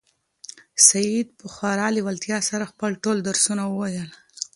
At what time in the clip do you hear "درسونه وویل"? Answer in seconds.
3.27-4.09